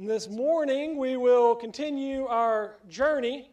[0.00, 3.50] This morning we will continue our journey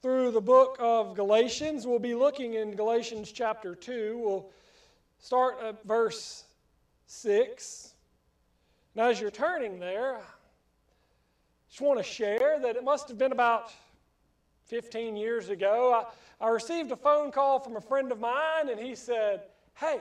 [0.00, 1.88] through the book of Galatians.
[1.88, 4.16] We'll be looking in Galatians chapter 2.
[4.16, 4.48] We'll
[5.18, 6.44] start at verse
[7.06, 7.94] 6.
[8.94, 10.20] Now, as you're turning there, I
[11.68, 13.72] just want to share that it must have been about
[14.66, 16.06] 15 years ago.
[16.40, 19.98] I, I received a phone call from a friend of mine, and he said, Hey,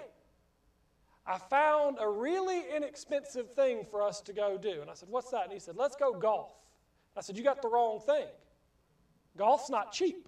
[1.25, 4.81] I found a really inexpensive thing for us to go do.
[4.81, 5.43] And I said, What's that?
[5.43, 6.51] And he said, Let's go golf.
[7.15, 8.27] I said, You got the wrong thing.
[9.37, 10.27] Golf's not cheap.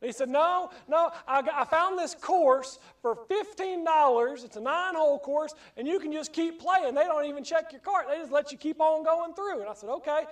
[0.00, 4.44] And he said, No, no, I, got, I found this course for $15.
[4.44, 6.94] It's a nine hole course, and you can just keep playing.
[6.94, 9.60] They don't even check your cart, they just let you keep on going through.
[9.60, 10.24] And I said, Okay.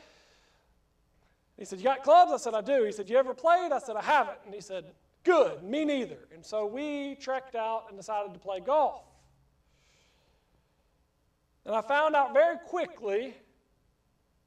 [1.57, 2.33] He said, You got clubs?
[2.33, 2.85] I said, I do.
[2.85, 3.73] He said, You ever played?
[3.73, 4.39] I said, I haven't.
[4.45, 4.87] And he said,
[5.25, 6.19] Good, me neither.
[6.35, 9.03] And so we trekked out and decided to play golf.
[11.67, 13.35] And I found out very quickly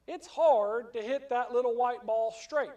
[0.08, 2.70] it's hard to hit that little white ball straight.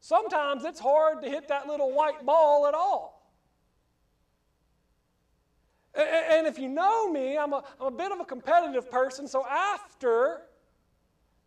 [0.00, 3.32] Sometimes it's hard to hit that little white ball at all.
[5.94, 9.46] And if you know me, I'm a, I'm a bit of a competitive person, so
[9.46, 10.42] after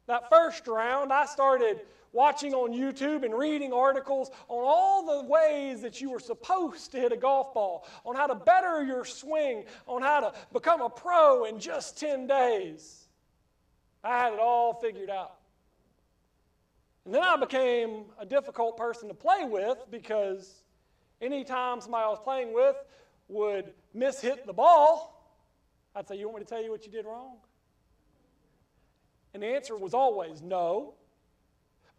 [0.08, 5.82] that first round, I started watching on YouTube and reading articles on all the ways
[5.82, 9.66] that you were supposed to hit a golf ball, on how to better your swing,
[9.88, 13.08] on how to become a pro in just 10 days.
[14.04, 15.36] I had it all figured out.
[17.06, 20.64] And then I became a difficult person to play with because
[21.22, 22.76] anytime somebody I was playing with
[23.28, 25.16] would mishit the ball,
[25.96, 27.38] I'd say, You want me to tell you what you did wrong?
[29.34, 30.94] And the answer was always no.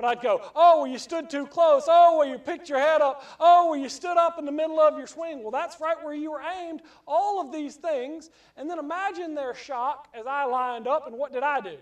[0.00, 1.84] But I'd go, oh, well, you stood too close.
[1.86, 3.22] Oh, well, you picked your head up.
[3.38, 5.42] Oh, well, you stood up in the middle of your swing.
[5.42, 6.80] Well, that's right where you were aimed.
[7.06, 8.30] All of these things.
[8.56, 11.76] And then imagine their shock as I lined up, and what did I do?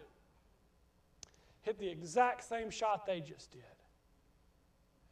[1.63, 3.63] Hit the exact same shot they just did.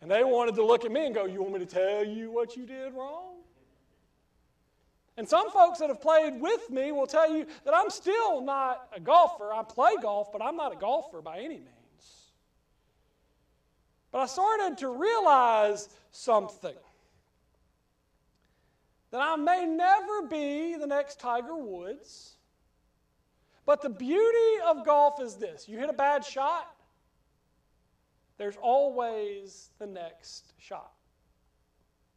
[0.01, 2.33] And they wanted to look at me and go, You want me to tell you
[2.33, 3.35] what you did wrong?
[5.17, 8.89] And some folks that have played with me will tell you that I'm still not
[8.93, 9.53] a golfer.
[9.53, 11.76] I play golf, but I'm not a golfer by any means.
[14.17, 16.75] But I started to realize something
[19.11, 22.37] that I may never be the next Tiger Woods.
[23.67, 26.75] But the beauty of golf is this you hit a bad shot,
[28.39, 30.95] there's always the next shot.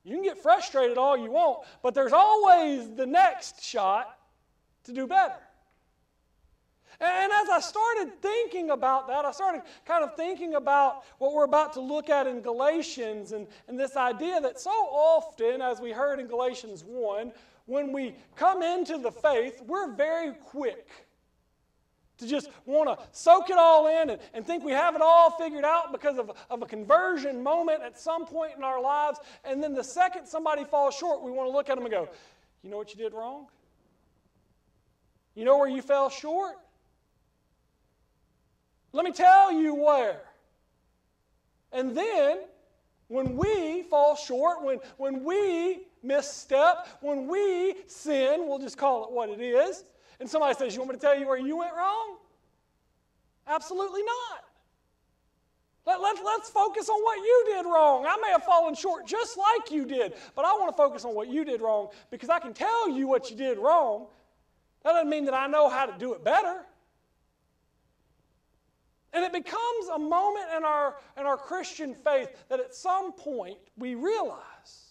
[0.05, 4.17] You can get frustrated all you want, but there's always the next shot
[4.85, 5.48] to do better.
[7.01, 11.45] And as I started thinking about that, I started kind of thinking about what we're
[11.45, 15.91] about to look at in Galatians and, and this idea that so often, as we
[15.91, 17.31] heard in Galatians 1,
[17.67, 20.89] when we come into the faith, we're very quick
[22.17, 25.31] to just want to soak it all in and, and think we have it all
[25.31, 29.19] figured out because of, of a conversion moment at some point in our lives.
[29.45, 32.09] And then the second somebody falls short, we want to look at them and go,
[32.61, 33.47] You know what you did wrong?
[35.33, 36.55] You know where you fell short?
[38.91, 40.21] Let me tell you where.
[41.71, 42.39] And then,
[43.07, 49.11] when we fall short, when, when we misstep, when we sin, we'll just call it
[49.11, 49.83] what it is,
[50.19, 52.17] and somebody says, You want me to tell you where you went wrong?
[53.47, 54.43] Absolutely not.
[55.85, 58.05] Let, let, let's focus on what you did wrong.
[58.05, 61.15] I may have fallen short just like you did, but I want to focus on
[61.15, 64.05] what you did wrong because I can tell you what you did wrong.
[64.83, 66.63] That doesn't mean that I know how to do it better.
[69.13, 73.57] And it becomes a moment in our, in our Christian faith that at some point
[73.77, 74.89] we realize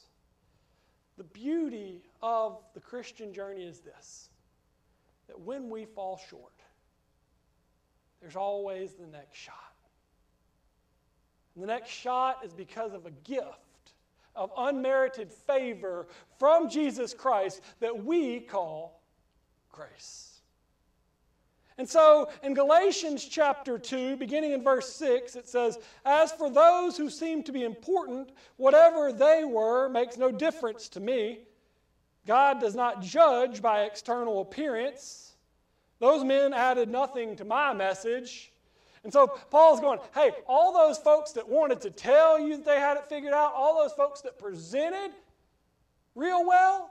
[1.17, 4.31] the beauty of the Christian journey is this
[5.29, 6.53] that when we fall short,
[8.21, 9.55] there's always the next shot.
[11.55, 13.93] And the next shot is because of a gift
[14.35, 16.07] of unmerited favor
[16.39, 19.03] from Jesus Christ that we call
[19.71, 20.28] grace.
[21.79, 26.97] And so in Galatians chapter 2, beginning in verse 6, it says, As for those
[26.97, 31.41] who seem to be important, whatever they were makes no difference to me.
[32.27, 35.37] God does not judge by external appearance.
[36.01, 38.53] Those men added nothing to my message.
[39.05, 42.81] And so Paul's going, hey, all those folks that wanted to tell you that they
[42.81, 45.13] had it figured out, all those folks that presented
[46.17, 46.91] real well,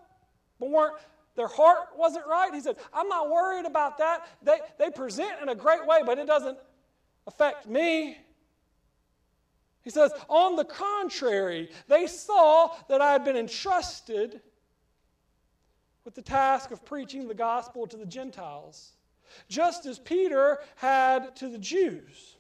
[0.59, 0.95] but weren't
[1.37, 2.53] their heart wasn't right.
[2.53, 4.27] He said, I'm not worried about that.
[4.41, 6.57] They, they present in a great way, but it doesn't
[7.27, 8.17] affect me.
[9.83, 14.41] He says, On the contrary, they saw that I had been entrusted
[16.03, 18.93] with the task of preaching the gospel to the Gentiles.
[19.47, 22.36] just as Peter had to the Jews.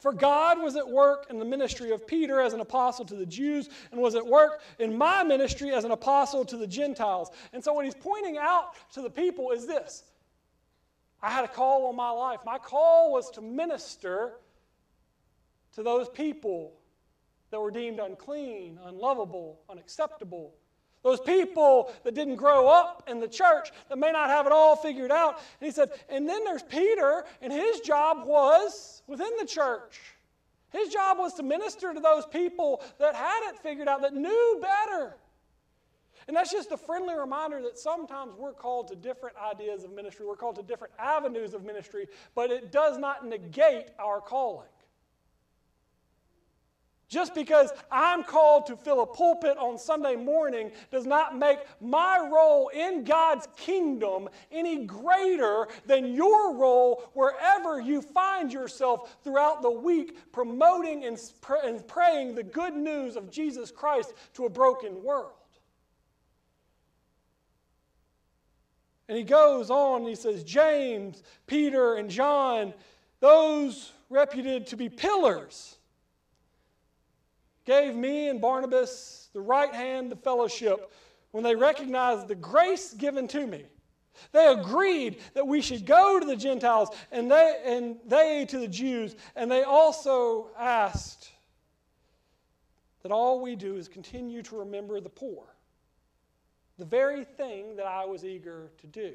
[0.00, 3.26] For God was at work in the ministry of Peter as an apostle to the
[3.26, 7.30] Jews and was at work in my ministry as an apostle to the Gentiles.
[7.52, 10.04] And so, what he's pointing out to the people is this
[11.22, 12.40] I had a call on my life.
[12.46, 14.32] My call was to minister
[15.74, 16.72] to those people
[17.50, 20.54] that were deemed unclean, unlovable, unacceptable.
[21.02, 24.76] Those people that didn't grow up in the church, that may not have it all
[24.76, 25.40] figured out.
[25.60, 29.98] And he said, and then there's Peter, and his job was within the church.
[30.70, 34.62] His job was to minister to those people that had it figured out, that knew
[34.62, 35.16] better.
[36.28, 40.26] And that's just a friendly reminder that sometimes we're called to different ideas of ministry,
[40.26, 44.68] we're called to different avenues of ministry, but it does not negate our calling.
[47.10, 52.20] Just because I'm called to fill a pulpit on Sunday morning does not make my
[52.32, 59.70] role in God's kingdom any greater than your role wherever you find yourself throughout the
[59.70, 61.18] week promoting and,
[61.88, 65.32] praying the good news of Jesus Christ to a broken world.
[69.08, 72.72] And he goes on and he says, James, Peter, and John,
[73.18, 75.76] those reputed to be pillars
[77.64, 80.92] gave me and Barnabas the right hand of fellowship
[81.30, 83.64] when they recognized the grace given to me.
[84.32, 88.68] They agreed that we should go to the Gentiles and they, and they to the
[88.68, 91.30] Jews, and they also asked
[93.02, 95.44] that all we do is continue to remember the poor,
[96.78, 99.14] the very thing that I was eager to do.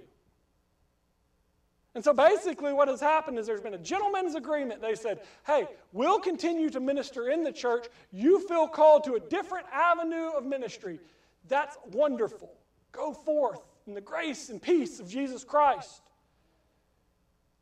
[1.95, 4.81] And so basically, what has happened is there's been a gentleman's agreement.
[4.81, 7.87] They said, hey, we'll continue to minister in the church.
[8.11, 10.99] You feel called to a different avenue of ministry.
[11.47, 12.51] That's wonderful.
[12.91, 16.01] Go forth in the grace and peace of Jesus Christ.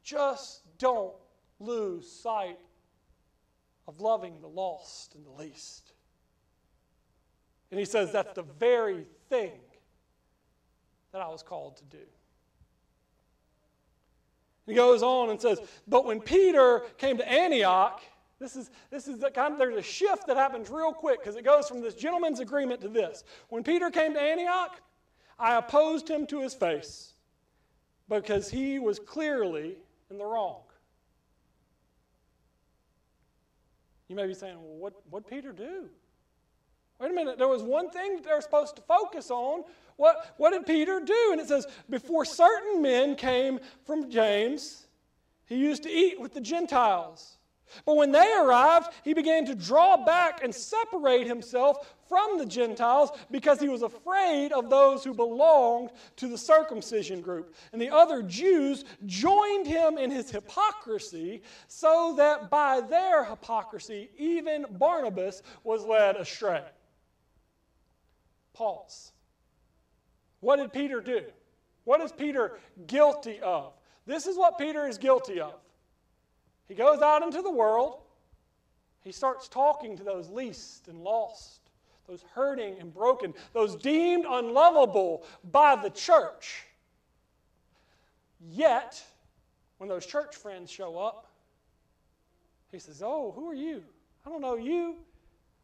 [0.04, 1.14] Just don't
[1.60, 2.58] lose sight
[3.88, 5.94] of loving the lost and the least.
[7.70, 9.60] And he says, that's the very thing
[11.12, 12.04] that I was called to do.
[14.66, 18.02] He goes on and says, But when Peter came to Antioch,
[18.40, 21.36] this is, this is the kind of, there's a shift that happens real quick because
[21.36, 23.24] it goes from this gentleman's agreement to this.
[23.50, 24.82] When Peter came to Antioch,
[25.40, 27.14] I opposed him to his face
[28.10, 29.78] because he was clearly
[30.10, 30.62] in the wrong.
[34.08, 35.90] You may be saying, well, what what Peter do?
[37.00, 39.64] Wait a minute, there was one thing they were supposed to focus on
[39.98, 41.30] what, what did Peter do?
[41.32, 44.86] And it says, Before certain men came from James,
[45.46, 47.38] he used to eat with the Gentiles.
[47.86, 53.10] But when they arrived, he began to draw back and separate himself from the Gentiles
[53.32, 57.56] because he was afraid of those who belonged to the circumcision group.
[57.72, 64.66] And the other Jews joined him in his hypocrisy, so that by their hypocrisy, even
[64.70, 66.64] Barnabas was led astray.
[68.54, 69.12] Pause.
[70.44, 71.24] What did Peter do?
[71.86, 73.72] What is Peter guilty of?
[74.06, 75.56] This is what Peter is guilty of.
[76.68, 78.02] He goes out into the world,
[79.02, 81.62] he starts talking to those least and lost,
[82.10, 86.66] those hurting and broken, those deemed unlovable by the church.
[88.46, 89.02] Yet,
[89.78, 91.28] when those church friends show up,
[92.70, 93.82] he says, Oh, who are you?
[94.26, 94.96] I don't know you.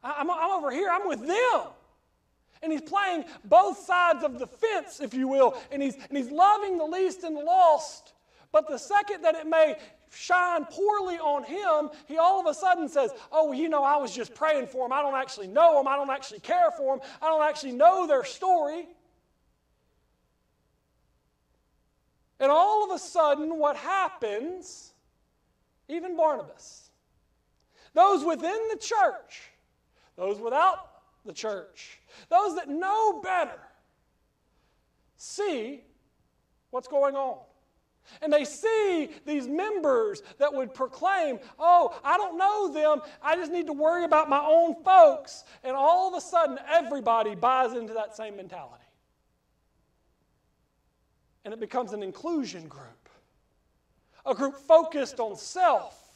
[0.02, 1.68] I'm, I'm over here, I'm with them.
[2.62, 6.30] And he's playing both sides of the fence, if you will, and he's, and he's
[6.30, 8.14] loving the least and the lost.
[8.52, 9.78] But the second that it may
[10.12, 14.14] shine poorly on him, he all of a sudden says, Oh, you know, I was
[14.14, 14.92] just praying for him.
[14.92, 15.88] I don't actually know them.
[15.88, 17.08] I don't actually care for them.
[17.22, 18.88] I don't actually know their story.
[22.40, 24.94] And all of a sudden, what happens,
[25.90, 26.90] even Barnabas,
[27.94, 29.52] those within the church,
[30.16, 30.89] those without
[31.30, 33.60] the church, those that know better,
[35.16, 35.82] see
[36.72, 37.38] what's going on.
[38.24, 43.08] And they see these members that would proclaim, Oh, I don't know them.
[43.22, 45.44] I just need to worry about my own folks.
[45.64, 48.84] And all of a sudden, everybody buys into that same mentality.
[51.46, 53.08] And it becomes an inclusion group,
[54.26, 56.09] a group focused on self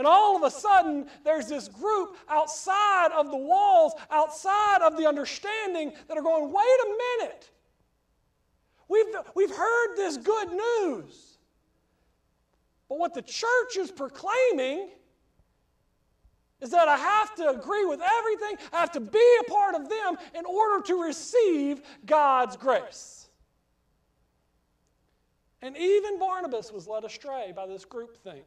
[0.00, 5.06] and all of a sudden, there's this group outside of the walls, outside of the
[5.06, 7.50] understanding, that are going, wait a minute.
[8.88, 11.36] We've, we've heard this good news.
[12.88, 14.88] But what the church is proclaiming
[16.62, 19.90] is that I have to agree with everything, I have to be a part of
[19.90, 23.28] them in order to receive God's grace.
[25.60, 28.46] And even Barnabas was led astray by this groupthink.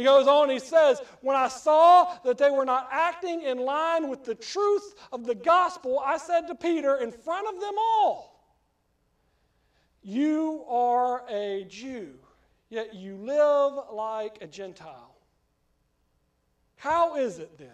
[0.00, 4.08] He goes on, he says, When I saw that they were not acting in line
[4.08, 8.42] with the truth of the gospel, I said to Peter in front of them all,
[10.02, 12.14] You are a Jew,
[12.70, 15.16] yet you live like a Gentile.
[16.76, 17.68] How is it then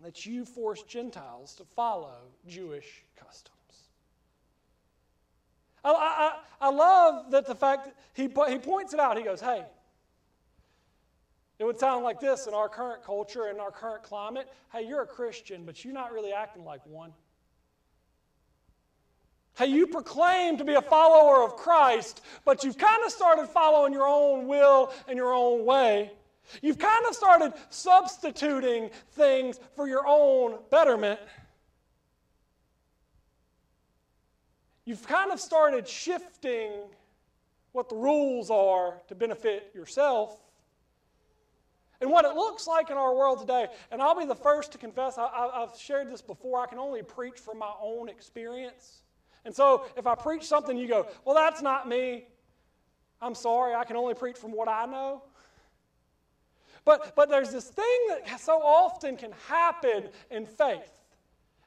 [0.00, 3.52] that you force Gentiles to follow Jewish customs?
[5.84, 9.16] I, I, I love that the fact that he, he points it out.
[9.16, 9.64] He goes, Hey,
[11.62, 14.48] it would sound like this in our current culture, in our current climate.
[14.72, 17.12] Hey, you're a Christian, but you're not really acting like one.
[19.56, 23.92] Hey, you proclaim to be a follower of Christ, but you've kind of started following
[23.92, 26.10] your own will and your own way.
[26.62, 31.20] You've kind of started substituting things for your own betterment.
[34.84, 36.72] You've kind of started shifting
[37.70, 40.40] what the rules are to benefit yourself.
[42.02, 44.78] And what it looks like in our world today, and I'll be the first to
[44.78, 49.02] confess, I, have shared this before, I can only preach from my own experience.
[49.44, 52.26] And so if I preach something, you go, well, that's not me.
[53.20, 55.22] I'm sorry, I can only preach from what I know.
[56.84, 61.02] But, but there's this thing that so often can happen in faith.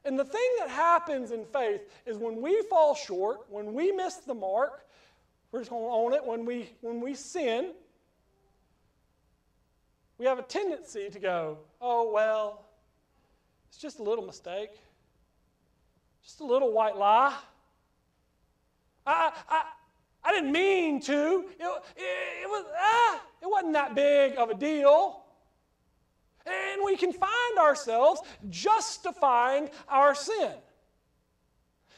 [0.04, 4.16] And the thing that happens in faith is when we fall short, when we miss
[4.16, 4.86] the mark,
[5.54, 7.72] we're just going to own it, when we, when we sin,
[10.18, 12.66] we have a tendency to go, oh, well,
[13.68, 14.72] it's just a little mistake,
[16.24, 17.36] just a little white lie.
[19.06, 19.64] I, I,
[20.24, 21.46] I didn't mean to.
[21.60, 25.22] It, it, it, was, ah, it wasn't that big of a deal.
[26.46, 30.54] And we can find ourselves justifying our sin.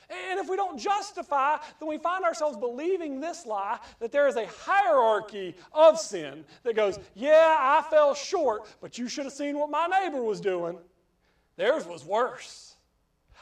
[0.10, 4.38] And if we don't justify, then we find ourselves believing this lie that there is
[4.38, 9.58] a hierarchy of sin that goes, Yeah, I fell short, but you should have seen
[9.58, 10.78] what my neighbor was doing.
[11.58, 12.76] Theirs was worse.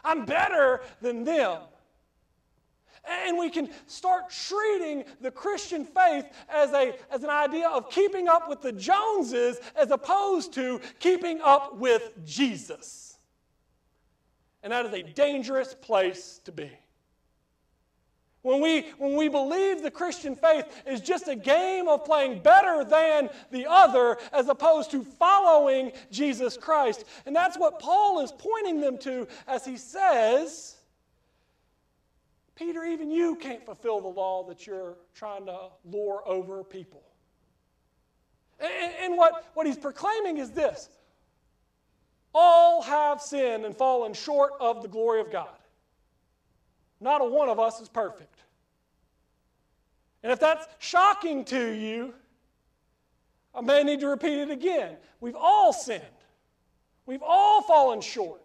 [0.03, 1.59] I'm better than them.
[3.07, 8.27] And we can start treating the Christian faith as, a, as an idea of keeping
[8.27, 13.04] up with the Joneses as opposed to keeping up with Jesus.
[14.65, 16.71] And that is a dangerous place to be.
[18.41, 22.83] When we, when we believe the Christian faith is just a game of playing better
[22.83, 27.05] than the other as opposed to following Jesus Christ.
[27.27, 30.77] And that's what Paul is pointing them to as he says,
[32.55, 37.03] Peter, even you can't fulfill the law that you're trying to lure over people.
[38.59, 40.89] And, and what, what he's proclaiming is this
[42.35, 45.47] all have sinned and fallen short of the glory of God.
[46.99, 48.35] Not a one of us is perfect.
[50.21, 52.13] And if that's shocking to you,
[53.53, 54.97] I may need to repeat it again.
[55.21, 56.03] We've all sinned,
[57.05, 58.41] we've all fallen short.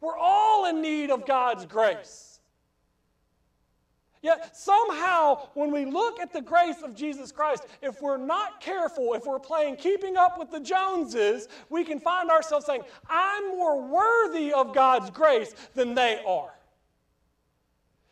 [0.00, 2.29] We're all in need of God's grace.
[4.22, 9.14] Yet somehow, when we look at the grace of Jesus Christ, if we're not careful,
[9.14, 13.80] if we're playing keeping up with the Joneses, we can find ourselves saying, I'm more
[13.80, 16.52] worthy of God's grace than they are.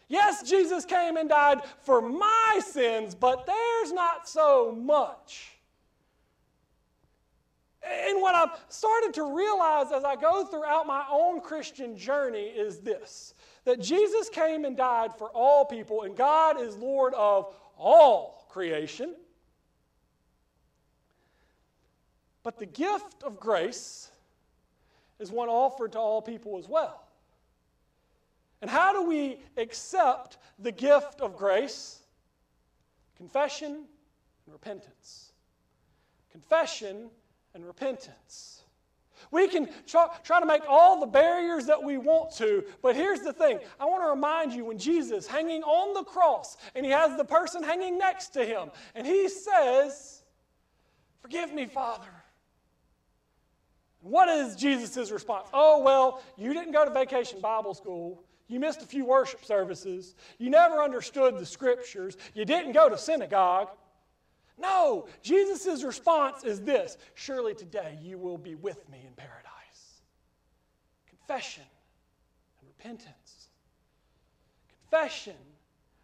[0.09, 5.59] Yes, Jesus came and died for my sins, but there's not so much.
[7.83, 12.81] And what I've started to realize as I go throughout my own Christian journey is
[12.81, 13.35] this
[13.69, 19.15] that Jesus came and died for all people, and God is Lord of all creation.
[22.43, 24.11] But the gift of grace
[25.19, 27.05] is one offered to all people as well.
[28.63, 31.99] And how do we accept the gift of grace?
[33.19, 33.85] Confession
[34.47, 35.33] and repentance.
[36.33, 37.11] Confession
[37.53, 38.63] and repentance.
[39.31, 40.09] We can try,
[40.41, 43.59] to make all the barriers that we want to, but here's the thing.
[43.79, 47.25] I want to remind you when Jesus hanging on the cross and he has the
[47.25, 50.23] person hanging next to him, and he says,
[51.21, 52.09] Forgive me, Father.
[54.01, 55.49] What is Jesus' response?
[55.53, 58.23] Oh, well, you didn't go to vacation Bible school.
[58.47, 60.15] You missed a few worship services.
[60.39, 62.17] You never understood the scriptures.
[62.33, 63.69] You didn't go to synagogue.
[64.59, 70.03] No, Jesus' response is this Surely today you will be with me in paradise.
[71.09, 71.65] Confession
[72.61, 73.49] and repentance.
[74.91, 75.37] Confession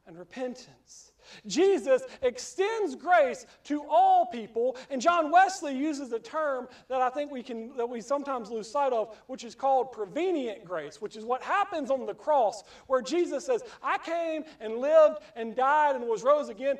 [0.07, 1.13] and repentance.
[1.47, 7.31] Jesus extends grace to all people, and John Wesley uses a term that I think
[7.33, 11.25] we can that we sometimes lose sight of, which is called prevenient grace, which is
[11.25, 16.07] what happens on the cross, where Jesus says, I came and lived and died and
[16.07, 16.77] was rose again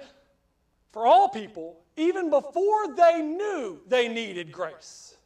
[0.95, 5.17] for all people, even before they knew they needed grace.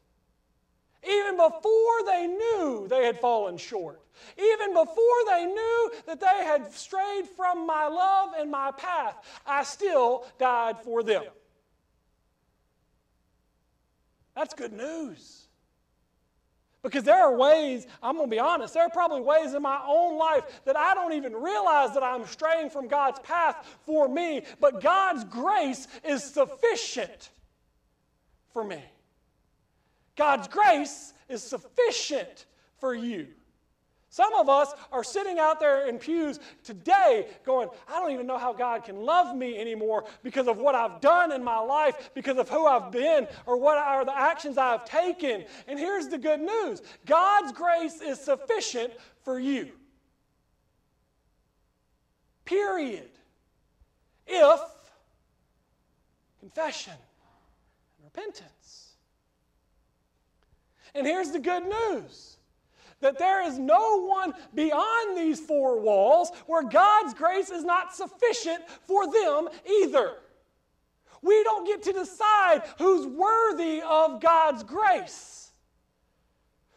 [1.07, 4.01] Even before they knew they had fallen short.
[4.39, 9.63] Even before they knew that they had strayed from my love and my path, I
[9.63, 11.25] still died for them.
[14.35, 15.48] That's good news.
[16.83, 19.81] Because there are ways, I'm going to be honest, there are probably ways in my
[19.87, 24.43] own life that I don't even realize that I'm straying from God's path for me,
[24.61, 27.31] but God's grace is sufficient
[28.53, 28.83] for me.
[30.17, 32.47] God's grace is sufficient
[32.79, 33.29] for you.
[34.19, 38.37] Some of us are sitting out there in pews today going, I don't even know
[38.37, 42.37] how God can love me anymore because of what I've done in my life, because
[42.37, 45.45] of who I've been, or what are the actions I've taken.
[45.69, 49.71] And here's the good news God's grace is sufficient for you.
[52.45, 53.11] Period.
[54.27, 54.61] If
[56.41, 58.95] confession and repentance.
[60.93, 62.38] And here's the good news
[63.01, 68.69] that there is no one beyond these four walls where God's grace is not sufficient
[68.87, 69.49] for them
[69.83, 70.15] either.
[71.23, 75.51] We don't get to decide who's worthy of God's grace.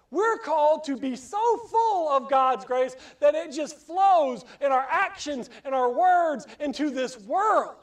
[0.10, 4.86] We're called to be so full of God's grace that it just flows in our
[4.90, 7.78] actions and our words into this world.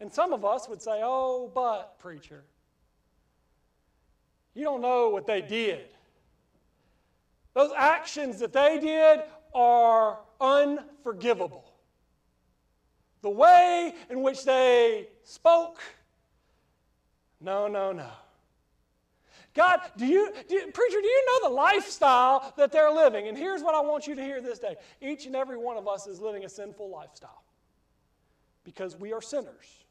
[0.00, 2.44] And some of us would say, Oh, but, preacher.
[4.58, 5.86] You don't know what they did.
[7.54, 9.20] Those actions that they did
[9.54, 11.64] are unforgivable.
[13.22, 15.78] The way in which they spoke,
[17.40, 18.10] no, no, no.
[19.54, 23.28] God, do you, do, preacher, do you know the lifestyle that they're living?
[23.28, 25.86] And here's what I want you to hear this day each and every one of
[25.86, 27.44] us is living a sinful lifestyle
[28.64, 29.84] because we are sinners.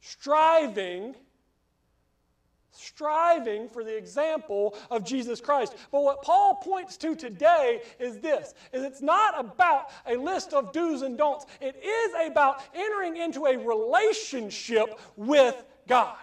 [0.00, 1.14] Striving
[2.74, 5.74] striving for the example of Jesus Christ.
[5.90, 10.72] But what Paul points to today is this is it's not about a list of
[10.72, 11.46] do's and don'ts.
[11.60, 16.16] It is about entering into a relationship with God.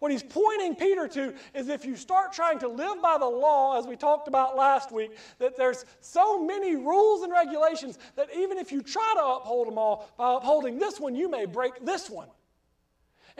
[0.00, 3.78] What he's pointing Peter to is if you start trying to live by the law,
[3.78, 8.56] as we talked about last week, that there's so many rules and regulations that even
[8.56, 12.08] if you try to uphold them all, by upholding this one, you may break this
[12.08, 12.28] one.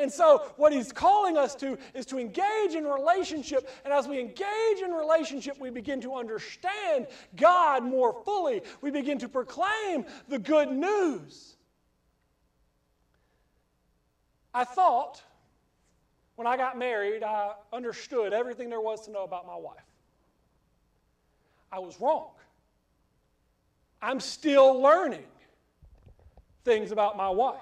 [0.01, 3.69] And so, what he's calling us to is to engage in relationship.
[3.85, 8.63] And as we engage in relationship, we begin to understand God more fully.
[8.81, 11.57] We begin to proclaim the good news.
[14.55, 15.23] I thought
[16.37, 19.77] when I got married, I understood everything there was to know about my wife.
[21.71, 22.31] I was wrong.
[24.01, 25.27] I'm still learning
[26.65, 27.61] things about my wife.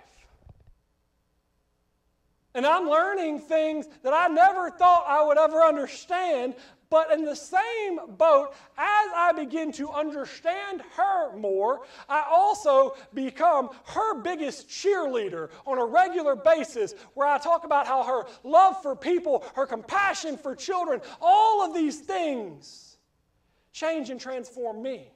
[2.55, 6.55] And I'm learning things that I never thought I would ever understand.
[6.91, 13.69] But in the same boat, as I begin to understand her more, I also become
[13.89, 18.97] her biggest cheerleader on a regular basis, where I talk about how her love for
[18.97, 22.97] people, her compassion for children, all of these things
[23.73, 25.13] change and transform me.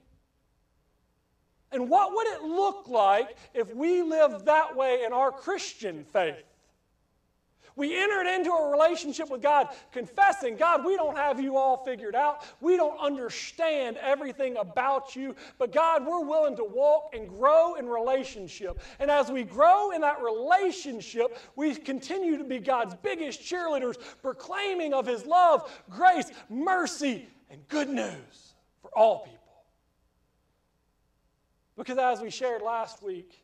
[1.73, 6.45] And what would it look like if we lived that way in our Christian faith?
[7.77, 12.15] We entered into a relationship with God, confessing, God, we don't have you all figured
[12.15, 12.45] out.
[12.61, 15.35] We don't understand everything about you.
[15.59, 18.81] But God, we're willing to walk and grow in relationship.
[18.99, 24.93] And as we grow in that relationship, we continue to be God's biggest cheerleaders, proclaiming
[24.93, 29.39] of His love, grace, mercy, and good news for all people.
[31.77, 33.43] Because as we shared last week,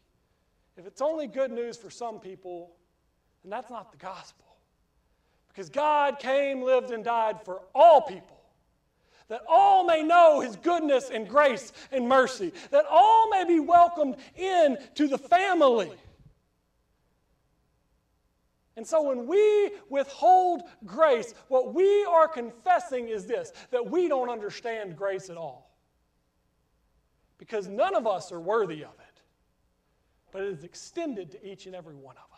[0.76, 2.76] if it's only good news for some people,
[3.48, 4.44] and that's not the gospel.
[5.48, 8.36] Because God came, lived, and died for all people.
[9.28, 12.52] That all may know his goodness and grace and mercy.
[12.72, 15.90] That all may be welcomed in to the family.
[18.76, 24.28] And so when we withhold grace, what we are confessing is this that we don't
[24.28, 25.74] understand grace at all.
[27.38, 29.22] Because none of us are worthy of it,
[30.32, 32.37] but it is extended to each and every one of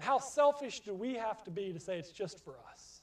[0.00, 3.02] And how selfish do we have to be to say it's just for us?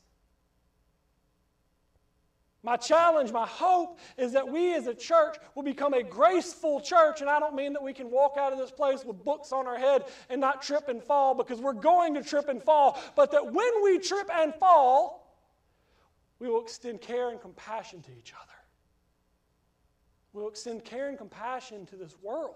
[2.63, 7.21] My challenge, my hope is that we as a church will become a graceful church.
[7.21, 9.67] And I don't mean that we can walk out of this place with books on
[9.67, 13.29] our head and not trip and fall because we're going to trip and fall, but
[13.29, 15.37] that when we trip and fall,
[16.39, 18.57] we will extend care and compassion to each other.
[20.33, 22.55] We'll extend care and compassion to this world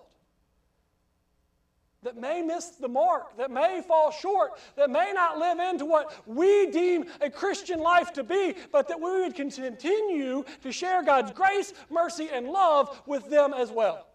[2.03, 6.27] that may miss the mark, that may fall short, that may not live into what
[6.27, 11.31] we deem a Christian life to be, but that we would continue to share God's
[11.31, 14.07] grace, mercy, and love with them as well.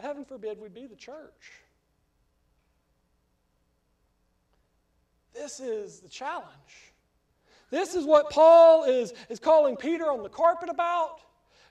[0.00, 1.52] Heaven forbid we be the church.
[5.34, 6.46] This is the challenge.
[7.70, 11.20] This is what Paul is, is calling Peter on the carpet about.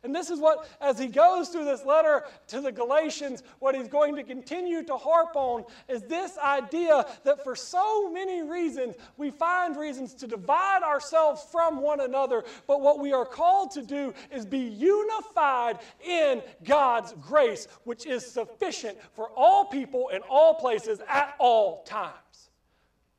[0.04, 3.88] And this is what, as he goes through this letter to the Galatians, what he's
[3.88, 9.30] going to continue to harp on is this idea that for so many reasons, we
[9.30, 12.44] find reasons to divide ourselves from one another.
[12.66, 18.26] But what we are called to do is be unified in God's grace, which is
[18.26, 22.50] sufficient for all people in all places at all times.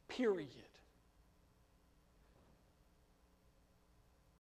[0.09, 0.62] Period.